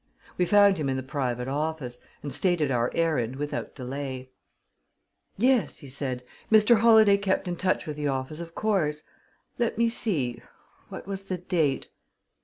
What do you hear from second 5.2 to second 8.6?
"Yes," he said, "Mr. Holladay kept in touch with the office, of